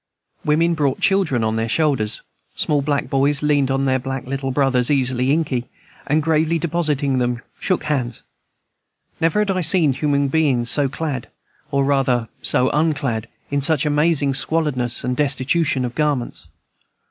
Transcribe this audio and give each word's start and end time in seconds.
Women 0.43 0.73
brought 0.73 0.99
children 0.99 1.43
on 1.43 1.57
their 1.57 1.69
shoulders; 1.69 2.23
small 2.55 2.81
black 2.81 3.07
boys 3.07 3.43
learned 3.43 3.69
on 3.69 3.85
their 3.85 3.99
back 3.99 4.25
little 4.25 4.49
brothers 4.49 4.89
equally 4.89 5.31
inky, 5.31 5.65
and, 6.07 6.23
gravely 6.23 6.57
depositing 6.57 7.19
them, 7.19 7.43
shook 7.59 7.83
hands. 7.83 8.23
Never 9.19 9.37
had 9.41 9.51
I 9.51 9.61
seen 9.61 9.93
human 9.93 10.27
beings 10.27 10.71
so 10.71 10.89
clad, 10.89 11.27
or 11.69 11.83
rather 11.85 12.29
so 12.41 12.71
unclad, 12.71 13.27
in 13.51 13.61
such 13.61 13.85
amazing 13.85 14.33
squalid 14.33 14.75
ness 14.75 15.03
and 15.03 15.15
destitution 15.15 15.85
of 15.85 15.93
garments. 15.93 16.47